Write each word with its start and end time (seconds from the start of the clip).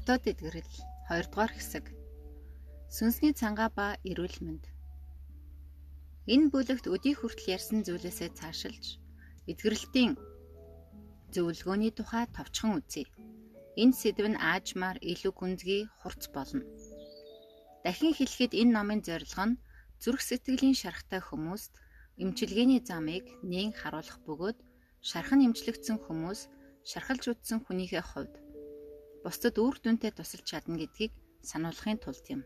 Дотоод 0.00 0.32
эдгэрэл 0.32 0.72
2 1.12 1.28
дугаар 1.28 1.52
хэсэг. 1.52 1.84
Сүнсний 2.88 3.36
цангаа 3.36 3.68
ба 3.68 3.86
эрүүл 4.10 4.36
мэнд. 4.40 4.64
Энэ 6.24 6.48
бүлэгт 6.48 6.88
өдий 6.88 7.12
хүртэл 7.12 7.52
ярьсан 7.56 7.84
зүйлээсээ 7.84 8.32
цаашилж 8.32 8.96
эдгэрэлтийн 9.50 10.16
зөвлөгөөний 11.36 11.92
тухай 11.92 12.24
товчхон 12.32 12.80
үзье. 12.80 13.12
Энэ 13.76 13.92
сэдв 14.00 14.24
нь 14.32 14.40
аажмаар 14.40 14.96
илүү 15.04 15.32
гүнзгий 15.36 15.82
хурц 16.00 16.32
болно. 16.32 16.64
Дахин 17.84 18.16
хэлэхэд 18.16 18.56
энэ 18.56 18.72
номын 18.72 19.00
зорилго 19.04 19.44
нь 19.52 19.60
зүрх 20.00 20.24
сэтгэлийн 20.24 20.80
шарахтай 20.80 21.20
хүмүүст 21.20 21.76
эмчилгээний 22.16 22.80
замыг 22.88 23.28
нээн 23.44 23.76
харуулах 23.76 24.16
бөгөөд 24.24 24.58
шархан 25.04 25.44
эмчлэгдсэн 25.44 26.00
хүмүүс 26.00 26.40
шархалж 26.88 27.24
үтсэн 27.36 27.58
хүнийхээ 27.68 28.04
хувьд 28.08 28.34
бусдад 29.24 29.56
үр 29.60 29.76
дүнтэй 29.80 30.12
тусалж 30.14 30.46
чадна 30.50 30.76
гэдгийг 30.80 31.12
сануулахын 31.44 31.98
тулд 32.00 32.24
юм. 32.34 32.42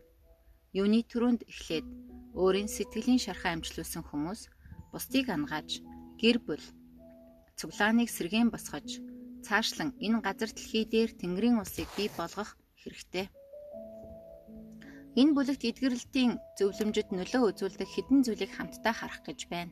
Юуны 0.75 0.99
төрөнд 1.07 1.41
эхлээд 1.51 1.87
өөрийн 2.35 2.69
сэтгэлийн 2.71 3.21
шархаа 3.23 3.55
амжилуулсан 3.55 4.03
хүмүүс 4.07 4.41
бусдыг 4.91 5.27
ангааж 5.31 5.79
гэр 6.19 6.37
бүл 6.43 6.65
цуглааныг 7.59 8.09
сэргээн 8.11 8.51
босгож 8.51 8.99
цаашлан 9.45 9.89
энэ 10.05 10.19
газар 10.25 10.51
дэлхий 10.51 10.83
дээр 10.83 11.11
Тэнгэрийн 11.19 11.59
улсыг 11.63 11.87
бий 11.95 12.09
болгох 12.19 12.51
хэрэгтэй. 12.81 13.27
Энэ 15.21 15.31
бүлэгт 15.35 15.63
эдгэрэлтийн 15.69 16.31
зөвлөмжөд 16.59 17.09
нөлөө 17.15 17.41
үзүүлдэг 17.55 17.89
хэдэн 17.91 18.19
зүйлийг 18.27 18.51
хамтдаа 18.51 18.93
харах 18.95 19.23
гэж 19.23 19.39
байна. 19.47 19.71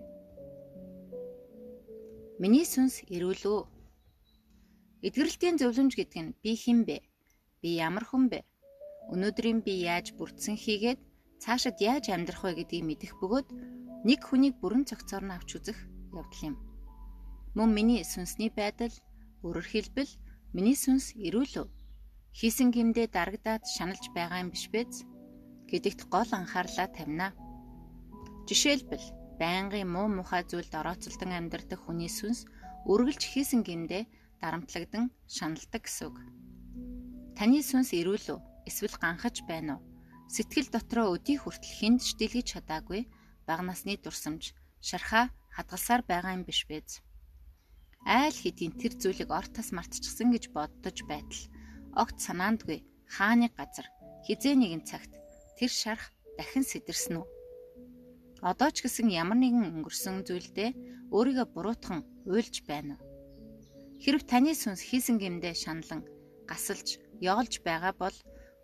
Миний 2.40 2.64
сүнс 2.64 3.04
эрүүлөө. 3.12 3.60
Эдгэрэлтийн 5.08 5.60
зөвлөмж 5.60 5.94
гэдэг 6.00 6.22
нь 6.24 6.36
би 6.44 6.52
хэн 6.64 6.80
бэ? 6.88 6.98
Би 7.62 7.70
ямар 7.88 8.08
хүн 8.08 8.32
бэ? 8.32 8.40
Өнөөдрийн 9.14 9.60
би 9.66 9.74
яаж 9.84 10.16
бүрдсэн 10.16 10.56
хийгээд 10.56 11.00
цаашид 11.44 11.78
яаж 11.84 12.08
амьдрах 12.16 12.44
вэ 12.44 12.52
гэдгийг 12.64 12.84
мэдэх 12.88 13.12
бөгөөд 13.20 13.48
нэг 14.08 14.20
хүнийг 14.24 14.56
бүрэн 14.64 14.88
цогцоор 14.88 15.24
нь 15.28 15.36
авч 15.36 15.50
үзэх 15.60 15.80
явдал 16.16 16.42
юм. 16.50 16.56
Мөн 17.58 17.70
миний 17.76 18.02
сүнсний 18.08 18.48
байдал, 18.48 18.96
өөрөөр 19.44 19.68
хэлбэл 19.70 20.12
миний 20.56 20.78
сүнс 20.80 21.06
эрүүлв. 21.28 21.68
Хийсэн 22.40 22.72
гимдээ 22.72 23.08
дарагдаад 23.12 23.64
шаналж 23.76 24.08
байгаа 24.16 24.40
юм 24.40 24.50
биш 24.56 24.72
бэз? 24.72 25.04
гэдэгт 25.74 26.02
гол 26.14 26.30
анхаарлаа 26.32 26.88
тавина. 26.96 27.28
Жишээлбэл 28.48 29.06
байнгын 29.42 29.90
муу 29.90 30.08
мухай 30.08 30.44
зүйлд 30.46 30.74
орооцолдон 30.80 31.32
амьдардаг 31.34 31.80
хүний 31.82 32.12
сүнс 32.14 32.46
үргэлж 32.92 33.22
хийсэн 33.34 33.62
гимдээ 33.68 34.04
дарамтлагдан 34.44 35.08
шаналдаг 35.32 35.88
гэсэн 35.88 36.12
үг. 36.12 36.18
Таны 37.40 37.64
сүнс 37.64 37.96
эрүүл 37.96 38.28
үү? 38.36 38.40
Эсвэл 38.68 39.00
ганхаж 39.00 39.48
байна 39.48 39.80
уу? 39.80 39.84
Сэтгэл 40.28 40.68
дотроо 40.68 41.16
өдий 41.16 41.40
хүртэл 41.40 41.74
хүнд 41.80 42.00
ч 42.04 42.20
дэлгэж 42.20 42.60
чадаагүй 42.60 43.08
бага 43.48 43.64
насны 43.64 43.96
дурсамж, 43.96 44.52
шархаа 44.84 45.32
хадгалсаар 45.56 46.04
байгаа 46.04 46.36
юм 46.36 46.44
биш 46.44 46.68
бэз. 46.68 47.00
Айл 48.04 48.36
хэдийн 48.36 48.76
тэр 48.76 48.94
зүйлийг 49.00 49.32
ортос 49.32 49.72
мартчихсан 49.72 50.36
гэж 50.36 50.52
боддож 50.52 50.98
байтал 51.08 51.44
огт 51.96 52.18
санаандгүй 52.20 52.84
хааны 53.08 53.48
газар 53.56 53.88
хизээ 54.28 54.56
нэгэн 54.60 54.84
цагт 54.84 55.12
тэр 55.56 55.72
шарх 55.72 56.12
дахин 56.36 56.68
сэтэрсэн 56.68 57.16
үү? 57.22 57.28
Одоо 58.44 58.70
ч 58.76 58.84
гэсэн 58.84 59.08
ямар 59.08 59.40
нэгэн 59.40 59.72
өнгөрсөн 59.72 60.28
зүйлдээ 60.28 60.70
өөрийгөө 61.16 61.48
буруутхан 61.56 62.04
уйлж 62.28 62.56
байна 62.68 63.00
уу? 63.00 63.13
Хэрв 64.04 64.28
таны 64.28 64.52
сүнс 64.52 64.84
хийсэн 64.84 65.16
гимдээ 65.16 65.56
шаналан 65.56 66.04
гасалж, 66.44 67.00
ёолж 67.24 67.54
байгаа 67.64 67.94
бол 67.96 68.16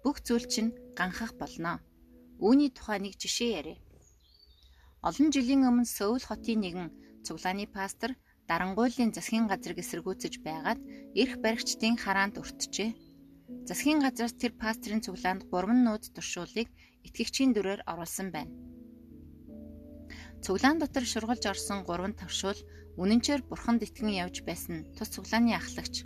бүх 0.03 0.19
зүйл 0.27 0.43
чинь 0.51 0.75
ганхах 0.99 1.31
болно. 1.39 1.79
Үүний 2.43 2.75
тухай 2.75 2.99
нэг 2.99 3.15
жишээ 3.15 3.51
яриа. 3.59 3.79
Олон 5.07 5.31
жилийн 5.31 5.63
өмнө 5.63 5.87
Сөүл 5.87 6.23
хотын 6.27 6.59
нэгэн 6.59 6.87
цуглааны 7.23 7.71
пастор 7.71 8.11
дарангуйлын 8.51 9.15
засгийн 9.15 9.47
газрыг 9.47 9.79
эсэргүүцэж 9.79 10.43
байгаад 10.43 10.79
эрх 11.21 11.35
баригчдын 11.39 11.95
хараанд 12.03 12.35
өртжээ. 12.41 12.91
Засгийн 13.63 14.03
газраас 14.03 14.35
тэр 14.35 14.59
пастрын 14.59 14.99
цуглаанд 14.99 15.47
3 15.47 15.71
нууц 15.87 16.11
туршуулыг 16.11 16.67
итгэгчийн 17.07 17.55
дүрээр 17.55 17.87
оруулсан 17.87 18.27
байна. 18.35 18.51
Цуглаан 20.43 20.83
дотор 20.83 21.05
шургалж 21.07 21.43
орсон 21.47 21.87
3 21.87 22.19
тавшуул 22.19 22.59
үнэнчээр 23.01 23.41
бурханд 23.49 23.81
итгэн 23.87 24.11
явж 24.23 24.43
байсан 24.43 24.75
тус 24.95 25.09
цуглааны 25.15 25.55
ахлагч 25.55 26.03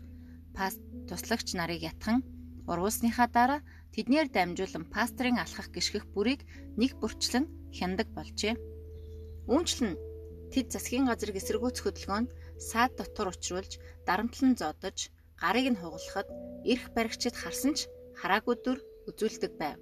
паст 0.56 0.80
туслагч 1.10 1.48
нарыг 1.58 1.82
ятхан 1.92 2.22
урвуулсныхаа 2.70 3.28
дараа 3.28 3.62
Тэднэр 3.94 4.28
дамжуулан 4.34 4.90
пастрын 4.90 5.38
алхах 5.38 5.70
гიშгэх 5.70 6.10
бүрийг 6.14 6.42
нэг 6.82 6.98
бүрчлэн 6.98 7.46
хяндаг 7.78 8.10
болжээ. 8.18 8.58
Үүнчлэн 9.46 9.94
тэд 10.50 10.74
засгийн 10.74 11.06
газрыг 11.06 11.38
эсэргүүцэх 11.38 11.86
хөдөлгөөнд 11.86 12.30
саад 12.58 12.98
дотор 12.98 13.30
учруулж 13.30 13.78
дарамтлан 14.10 14.58
зодож 14.58 15.14
гарыг 15.38 15.66
нь 15.70 15.78
хугалахад 15.78 16.26
эрх 16.66 16.86
баригчид 16.98 17.38
харсан 17.38 17.78
ч 17.78 17.86
хараагүй 18.18 18.56
дүр 18.66 18.80
үзүүлдэг 19.10 19.54
байв. 19.62 19.78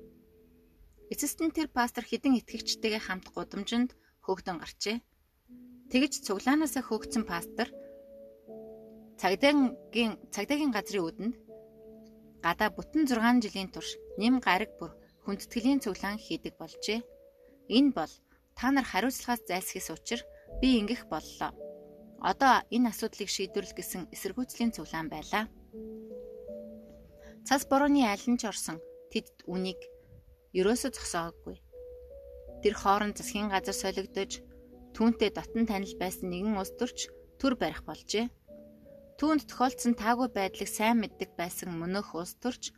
Эцэст 1.07 1.39
нь 1.39 1.55
тэр 1.55 1.72
пастор 1.72 2.03
хідэн 2.03 2.35
итгэгчтэйгээ 2.35 3.01
хамт 3.07 3.31
гудамжинд 3.31 3.95
хөөгдөн 4.28 4.59
гарчээ. 4.59 4.99
Тэгж 5.91 6.24
цуглаанаасаа 6.25 6.84
хөөгдсөн 6.88 7.24
пастор 7.28 7.68
цагдаагийн 9.19 10.13
цагдаагийн 10.34 10.72
газрын 10.72 11.03
үүдэнд 11.03 11.35
гадаа 12.46 12.69
бүтэн 12.72 13.03
6 13.12 13.44
жилийн 13.44 13.69
турш 13.75 14.00
нэм 14.16 14.40
гараг 14.40 14.72
бүр 14.79 14.91
хүндэтгэлийн 15.28 15.84
цуглаан 15.84 16.18
хийдэг 16.18 16.56
болжээ. 16.57 17.03
Энэ 17.78 17.91
бол 17.97 18.13
та 18.57 18.72
нар 18.72 18.88
хариуцлагаас 18.88 19.44
зайлсхийс 19.46 19.91
учраа 19.91 20.24
би 20.63 20.79
ингэх 20.79 21.12
боллоо. 21.12 21.52
Одоо 22.23 22.53
энэ 22.75 22.90
асуудлыг 22.91 23.29
шийдвэрлэх 23.29 23.75
гэсэн 23.78 24.02
эсэргүүцлийн 24.16 24.72
цуглаан 24.72 25.08
байлаа. 25.12 25.46
Цас 27.44 27.68
борооны 27.69 28.02
аль 28.08 28.28
нь 28.31 28.40
ч 28.40 28.47
орсон 28.47 28.78
тэд 29.12 29.28
үнийг 29.44 29.81
ерөөсө 30.56 30.88
зогсоогоогүй. 30.96 31.58
Тэр 32.62 32.73
хооронд 32.79 33.18
засгийн 33.18 33.50
газар 33.52 33.75
солигдож 33.75 34.40
түүнтэй 34.96 35.29
дотн 35.34 35.63
танил 35.69 35.96
байсан 36.02 36.28
нэгэн 36.29 36.56
ус 36.62 36.72
төрч 36.79 37.07
төр 37.40 37.53
барих 37.62 37.81
болжээ. 37.88 38.28
Түүнд 39.19 39.46
тохиолдсон 39.50 39.94
таагүй 39.97 40.29
байдлыг 40.34 40.69
сайн 40.69 40.97
мэддэг 41.02 41.38
байсан 41.38 41.69
мөнөх 41.78 42.18
улс 42.18 42.34
төрч 42.41 42.74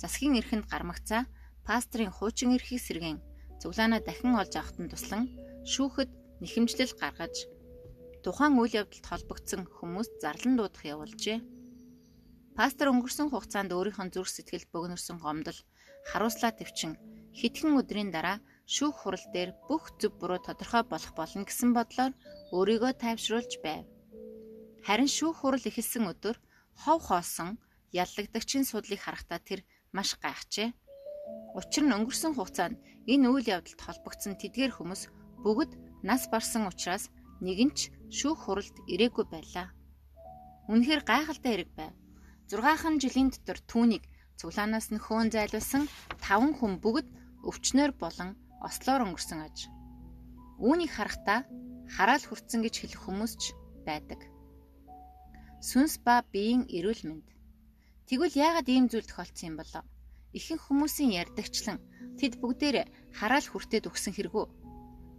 засгийн 0.00 0.38
эрхэнд 0.38 0.70
гармагцаа 0.70 1.26
пастрын 1.66 2.14
хуучин 2.14 2.54
эрхийг 2.56 2.82
сэргэн 2.84 3.18
цуглаанаа 3.60 4.00
дахин 4.02 4.38
олж 4.40 4.52
авахтан 4.56 4.86
туслан 4.88 5.24
шүүхэд 5.72 6.10
нэхэмжлэл 6.42 6.94
гаргаж 7.02 7.34
тухайн 8.22 8.54
үйл 8.62 8.78
явдалд 8.80 9.06
холбогдсон 9.10 9.62
хүмүүст 9.76 10.14
зарлан 10.22 10.54
дуудах 10.56 10.84
явуулжээ. 10.94 11.38
Пастор 12.58 12.90
өнгөрсөн 12.90 13.30
хугацаанд 13.30 13.70
өөрийнхөө 13.74 14.10
зүрх 14.14 14.30
сэтгэлд 14.34 14.70
бөгнөрсөн 14.74 15.18
гомдол 15.22 15.58
харуулслаа 16.10 16.52
төвчин 16.54 16.92
хэдхэн 17.38 17.78
өдрийн 17.78 18.10
дараа 18.14 18.38
шүүх 18.74 18.96
хурал 19.00 19.26
дээр 19.32 19.50
бүх 19.68 19.96
зөв 19.96 20.12
буруу 20.20 20.40
тодорхой 20.44 20.84
болох 20.84 21.12
болно 21.16 21.42
гэсэн 21.48 21.72
бодлоор 21.72 22.12
өөрийгөө 22.52 22.92
тайвшруулж 23.00 23.52
байв. 23.64 23.88
Харин 24.86 25.08
шүүх 25.08 25.40
хурал 25.40 25.64
эхэлсэн 25.64 26.04
өдөр 26.12 26.36
хов 26.82 27.00
хоосон 27.08 27.56
яллагдагчийн 27.96 28.68
судлыг 28.68 29.00
харахтаа 29.00 29.40
тэр 29.40 29.60
маш 29.96 30.20
гайхжээ. 30.20 30.76
Учир 31.56 31.84
нь 31.88 31.96
өнгөрсөн 31.96 32.36
хугацаанд 32.36 32.76
энэ 33.08 33.26
үйл 33.32 33.48
явдалд 33.56 33.80
холбогдсон 33.80 34.36
тэдгээр 34.36 34.72
хүмүүс 34.76 35.02
бүгд 35.44 35.72
нас 36.04 36.28
барсан 36.28 36.68
учраас 36.68 37.08
нэгэн 37.40 37.70
ч 37.72 37.88
шүүх 38.12 38.38
хуралд 38.44 38.76
ирээгүй 38.92 39.24
байлаа. 39.32 39.72
Үнэхээр 40.68 41.02
гайхалтай 41.08 41.52
хэрэг 41.56 41.70
байв. 41.72 41.94
6хан 42.52 43.00
жилийн 43.00 43.32
дотор 43.32 43.58
түүнийг 43.64 44.04
цуглаанаас 44.36 44.92
нь 44.92 45.00
хөөн 45.00 45.32
зайлуулсан 45.32 45.84
5 46.20 46.60
хүн 46.60 46.72
бүгд 46.84 47.08
өвчнөр 47.48 47.92
болон 47.96 48.36
ослоор 48.64 49.06
өнгөрсөн 49.06 49.40
аж. 49.46 49.70
Үүнийг 50.58 50.90
харахтаа 50.94 51.46
хараал 51.94 52.24
хүртсэн 52.26 52.60
гэж 52.62 52.74
хэлэх 52.78 53.00
хүмүүс 53.06 53.32
ч 53.38 53.54
байдаг 53.86 54.20
сүнс 55.58 55.98
ба 56.06 56.22
биеийн 56.32 56.70
эрүүл 56.70 57.02
мэнд. 57.08 57.28
Тэгвэл 58.06 58.38
яагаад 58.46 58.68
ийм 58.70 58.86
зүйл 58.88 59.06
тохиолдсон 59.10 59.48
юм 59.50 59.56
болоо? 59.58 59.82
Ихэнх 60.38 60.62
хүмүүсийн 60.70 61.18
ярдагчлан 61.18 61.78
тэд 62.18 62.38
бүгдээр 62.38 62.86
хараал 63.18 63.46
хүртээд 63.50 63.90
өгсөн 63.90 64.14
хэрэггүй. 64.14 64.46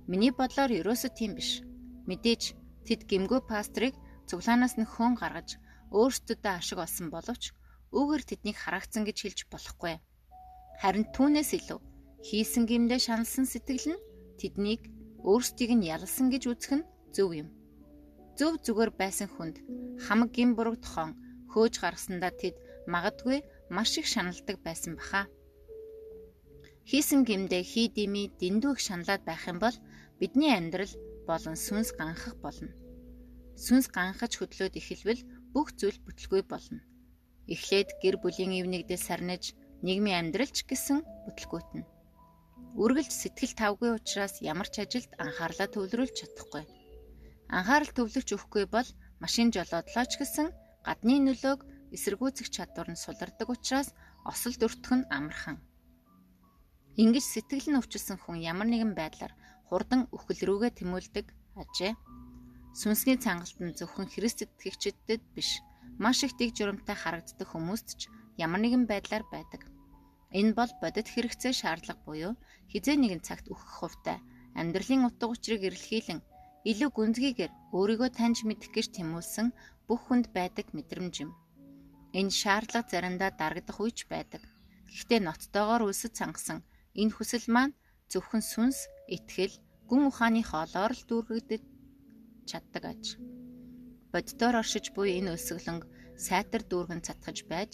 Миний 0.07 0.31
бодлоор 0.31 0.71
ерөөсөө 0.79 1.11
тийм 1.11 1.35
биш. 1.35 1.59
Мэдээж 2.07 2.55
тэд 2.87 3.03
гимгөө 3.09 3.41
пастрыг 3.51 3.93
цуглаанаас 4.31 4.79
нь 4.79 4.87
хөөн 4.87 5.19
гаргаж 5.19 5.59
өөрсдөдөө 5.91 6.53
ашиг 6.55 6.79
олсон 6.79 7.11
боловч 7.11 7.51
үүгээр 7.91 8.23
тэднийг 8.25 8.57
хараагцсан 8.57 9.03
гэж 9.05 9.17
хэлж 9.21 9.39
болохгүй. 9.51 9.99
Харин 10.81 11.05
түүнээс 11.11 11.51
илүү 11.59 11.79
хийсэн 12.27 12.63
гимдээ 12.69 12.99
шаналсан 13.07 13.45
сэтгэл 13.49 13.87
нь 13.93 14.03
тэднийг 14.39 14.81
өөрсдийг 15.29 15.71
нь 15.75 15.87
ялсан 15.95 16.27
гэж 16.33 16.43
үзэх 16.51 16.71
нь 16.77 16.87
зөв 17.15 17.29
юм 17.41 17.49
зөв 18.39 18.55
зүгээр 18.65 18.91
байсан 19.01 19.27
хүнд 19.31 19.55
хамаг 20.05 20.29
гин 20.35 20.55
буруу 20.55 20.77
тохон 20.79 21.11
хөөж 21.51 21.73
гаргасандаа 21.83 22.31
тэд 22.41 22.55
магадгүй 22.93 23.37
маш 23.75 23.91
их 23.99 24.07
шаналдаг 24.13 24.57
байсан 24.63 24.93
баха. 24.95 25.21
Хийсэн 26.89 27.21
гимдээ 27.27 27.63
хий 27.71 27.87
дими 27.97 28.23
дэндүү 28.39 28.71
их 28.75 28.81
шаналаад 28.87 29.23
байх 29.27 29.43
юм 29.51 29.57
бол 29.59 29.75
бидний 30.19 30.51
амьдрал 30.55 30.93
болон 31.29 31.55
сүнс 31.65 31.89
ганхах 31.99 32.35
болно. 32.45 32.71
Сүнс 33.63 33.85
ганхаж 33.95 34.31
хөдлөөд 34.39 34.79
эхэлвэл 34.79 35.21
бүх 35.53 35.67
зүйл 35.79 35.99
бүтлгүй 36.05 36.41
болно. 36.47 36.79
Эхлээд 37.53 37.89
гэр 38.01 38.15
бүлийн 38.23 38.55
ивнэгдээ 38.59 38.99
сарниж 39.07 39.43
нийгмийн 39.85 40.31
амьдралч 40.31 40.57
гэсэн 40.69 41.03
бүтлгүүтнэ. 41.25 41.98
Үргэлж 42.77 43.09
сэтгэл 43.09 43.53
тавгүй 43.57 43.89
учраас 43.97 44.37
ямар 44.45 44.69
ч 44.69 44.85
ажилд 44.85 45.09
анхаарлаа 45.17 45.67
төвлөрүүлж 45.73 46.15
чадахгүй. 46.21 46.63
Анхаарал 47.49 47.91
төвлөрч 47.97 48.29
өгөхгүй 48.37 48.65
бол 48.69 48.89
машин 49.17 49.49
жолоодлоо 49.49 50.05
ч 50.05 50.21
гэсэн 50.21 50.53
гадны 50.85 51.17
нөлөөг 51.25 51.65
эсэргүүцэх 51.95 52.53
чадвар 52.53 52.93
нь 52.93 53.01
сулардаг 53.03 53.49
учраас 53.49 53.89
осол 54.21 54.53
дөртөх 54.53 54.93
нь 55.01 55.09
амархан. 55.09 55.57
Ингиж 57.01 57.25
сэтгэл 57.25 57.73
нь 57.73 57.79
өвчлсөн 57.81 58.17
хүн 58.21 58.37
ямар 58.51 58.67
нэгэн 58.69 58.93
байдлаар 58.93 59.33
хурдан 59.69 60.05
үхэл 60.13 60.41
рүүгээ 60.45 60.71
тэмүүлдэг 60.77 61.27
ажээ. 61.61 61.93
Сүнсний 62.79 63.17
цангалт 63.17 63.57
нь 63.61 63.77
зөвхөн 63.77 64.07
Христэд 64.13 64.53
итгэгчдэд 64.53 65.21
биш, 65.33 65.61
маш 65.97 66.21
их 66.21 66.37
дэг 66.37 66.53
журамтай 66.53 66.93
харагддаг 66.93 67.47
хүмүүст 67.49 67.87
ч 67.97 68.01
ямар 68.37 68.61
нэгэн 68.61 68.85
байдлаар 68.85 69.25
байдаг. 69.33 69.68
Энэ 70.29 70.53
бол 70.53 70.71
бодит 70.81 71.07
хэрэгцээ 71.09 71.53
шаардлага 71.57 72.01
буюу 72.05 72.33
хизээ 72.69 72.95
нэгэн 73.01 73.21
цагт 73.25 73.49
үхэх 73.49 73.73
хувтай 73.81 74.17
амьдралын 74.59 75.07
утга 75.09 75.25
учирыг 75.25 75.65
эрэлхийлэн 75.65 76.21
илүү 76.69 76.89
гүнзгийгээр 76.93 77.51
өөрийгөө 77.73 78.09
таньж 78.13 78.45
мэдэх 78.45 78.69
гэж 78.75 78.87
тэмүүлсэн 78.93 79.47
бүх 79.87 80.01
хүнд 80.05 80.29
байдаг 80.37 80.67
мэдрэмж 80.75 81.15
юм. 81.25 81.31
Энэ 82.13 82.29
шаардлага 82.41 82.89
заримдаа 82.91 83.31
дарагдах 83.33 83.77
үеч 83.81 84.05
байдаг. 84.05 84.43
Гэхдээ 84.89 85.19
ноцтойгоор 85.25 85.89
үлсэж 85.89 86.13
цангасан 86.19 86.59
энэ 86.93 87.13
хүсэл 87.15 87.47
маань 87.49 87.73
зөвхөн 88.11 88.43
сүнс, 88.45 88.89
итгэл, 89.15 89.55
гүн 89.89 90.09
ухааны 90.09 90.41
хоолоор 90.45 90.93
л 90.93 91.03
дүүргэгдэж 91.09 91.63
чаддаг 92.49 92.83
аж. 92.91 93.03
Боддоор 94.13 94.61
оршиж 94.61 94.85
буй 94.93 95.17
энэ 95.17 95.37
өсөглөнг 95.37 95.85
сайтар 96.17 96.65
дүүргэн 96.65 97.05
цатгаж 97.05 97.37
байж 97.45 97.73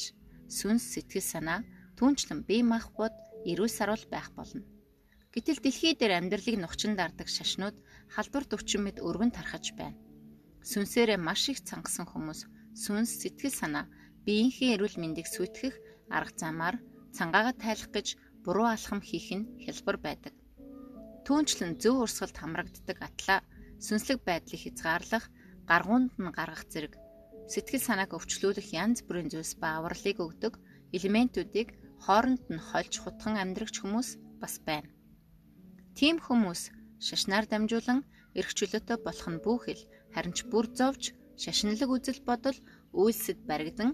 сүнс 0.51 0.83
сэтгэл 0.93 1.23
санаа 1.23 1.59
түнчлэн 1.99 2.43
бие 2.47 2.63
махбод 2.63 3.13
эрүүл 3.49 3.71
саруул 3.71 4.05
байх 4.11 4.29
болно. 4.37 4.63
Гэтэл 5.35 5.59
дэлхий 5.59 5.93
дээр 5.95 6.13
амьдралыг 6.19 6.55
нухчин 6.59 6.95
дардаг 6.95 7.27
шашнууд 7.27 7.75
халдвар 8.13 8.45
40 8.47 8.79
мэд 8.85 8.97
өргөн 9.03 9.31
тархаж 9.35 9.75
байна. 9.75 9.99
Сүнсээрээ 10.63 11.19
маш 11.19 11.51
их 11.51 11.59
цангасан 11.67 12.07
хүмүүс 12.07 12.47
сүнс 12.83 13.11
сэтгэл 13.21 13.53
санаа 13.53 13.85
биеийнхээ 14.25 14.75
эрүүл 14.75 14.97
мэндийг 14.99 15.27
сүйтгэх 15.29 15.75
арга 16.17 16.39
замаар 16.39 16.75
цангаагаа 17.15 17.55
тайлах 17.59 17.91
гэж 17.95 18.07
буруу 18.43 18.67
алхам 18.71 19.01
хийх 19.03 19.27
нь 19.35 19.49
хялбар 19.63 19.97
байдаг. 19.99 20.33
Түүнчлэн 21.25 21.77
зөв 21.81 21.95
урсгалд 22.05 22.37
хамрагддаг 22.39 22.97
атлаа 23.01 23.39
сүнслэг 23.85 24.19
байдлыг 24.23 24.61
хязгаарлах, 24.61 25.25
гаргуунд 25.69 26.13
нь 26.21 26.35
гаргах 26.37 26.63
зэрэг 26.71 26.93
сэтгэл 27.51 27.83
санааг 27.87 28.11
өвчлүүлэх 28.17 28.67
янз 28.73 29.05
бүрийн 29.05 29.29
зүйлс 29.29 29.53
ба 29.61 29.77
авралыг 29.77 30.17
өгдөг 30.21 30.53
элементүүдийг 30.97 31.69
хооронд 32.03 32.43
нь 32.53 32.65
хольж 32.69 32.93
хутган 32.99 33.35
амьдрагч 33.43 33.75
хүмүүс 33.79 34.09
бас 34.41 34.55
байна. 34.67 34.89
Тим 35.97 36.15
хүмүүс 36.25 36.61
шашнаар 37.07 37.45
дамжуулан 37.47 37.99
эрх 38.39 38.51
чөлөөтэй 38.57 38.97
болох 39.05 39.27
нь 39.31 39.43
бүхэл 39.45 39.81
харин 40.13 40.33
ч 40.37 40.39
бүр 40.51 40.65
зовж 40.79 41.03
шашинлаг 41.41 41.89
үзэл 41.95 42.21
бодол 42.27 42.57
үйлсэд 43.01 43.39
баригдан 43.49 43.91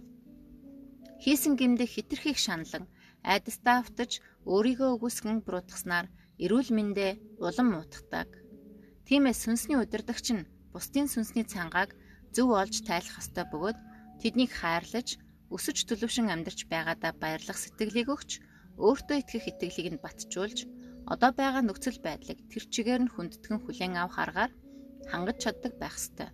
Хийсэн 1.21 1.53
гимдээ 1.59 1.89
хитрхийг 1.93 2.37
шаналан 2.41 2.85
айдастаа 3.21 3.85
автаж 3.85 4.11
өөрийгөө 4.49 4.89
үгүйсгэн 4.97 5.45
буруутгаснаар 5.45 6.09
эрүүл 6.43 6.69
мэндэ 6.73 7.07
улам 7.45 7.67
муутгадаг. 7.77 8.29
Тиймээс 9.05 9.39
сүнсний 9.45 9.77
удирдагч 9.77 10.27
нь 10.33 10.49
бусдын 10.73 11.05
сүнсний 11.13 11.45
цангааг 11.45 11.93
зөв 12.33 12.49
олж 12.61 12.75
тайлах 12.87 13.21
ёстой 13.21 13.45
бөгөөд 13.53 13.77
тэднийг 14.21 14.51
хайрлаж 14.57 15.07
өсөж 15.55 15.77
төлөвшин 15.89 16.27
амьдарч 16.33 16.59
байгаадаа 16.71 17.11
баярлах 17.21 17.59
сэтгэлийг 17.59 18.07
өгч 18.15 18.31
өөртөө 18.85 19.17
итгэх 19.19 19.45
итгэлийг 19.51 19.87
нь 19.93 20.03
батжуулж 20.03 20.59
одоо 21.13 21.31
байгаа 21.39 21.63
нөхцөл 21.65 21.99
байдлыг 22.07 22.39
тэр 22.51 22.63
чигээр 22.73 23.01
нь 23.03 23.13
хүндэтгэн 23.13 23.59
хүлээн 23.61 23.95
авах 23.99 24.17
аргаар 24.23 24.51
хангаж 25.11 25.37
чаддаг 25.43 25.73
байх 25.81 25.95
ёстой. 25.99 26.29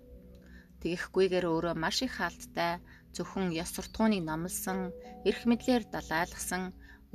Тэгэхгүйгээр 0.81 1.45
өөрөө 1.49 1.75
маш 1.83 1.97
их 2.05 2.13
хаалттай 2.19 2.71
зөвхөн 3.15 3.49
ёс 3.63 3.69
суртахууныг 3.73 4.21
номлосон, 4.25 4.79
эрх 5.29 5.41
мэдлэр 5.49 5.83
далаалгасан, 5.89 6.63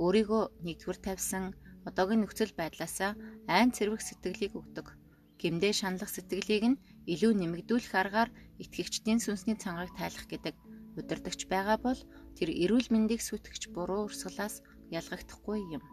өөрийгөө 0.03 0.43
нэгдүгür 0.65 0.99
тавьсан 1.05 1.45
одоогийн 1.87 2.21
нөхцөл 2.23 2.51
байдлаасаа 2.59 3.11
айн 3.55 3.69
цэрвэг 3.75 4.01
сэтгэлийг 4.03 4.53
өгдөг. 4.59 4.87
Гэмдээ 5.39 5.73
шаналх 5.79 6.11
сэтгэлийг 6.11 6.63
нь 6.71 6.81
илүү 7.13 7.31
нэмэгдүүлэх 7.39 7.93
аргаар 8.01 8.29
итгэгчдийн 8.63 9.19
сүнсний 9.23 9.57
цангааг 9.63 9.91
тайлах 9.95 10.27
гэдэг 10.27 10.55
удирдахч 10.99 11.41
байгаа 11.53 11.77
бол 11.85 11.99
тэр 12.37 12.49
эрүүл 12.63 12.87
мэндийг 12.93 13.21
сүйтгэж 13.23 13.73
буруу 13.75 14.07
урсгалаас 14.07 14.55
ялгахдахгүй 14.99 15.59
юм. 15.77 15.83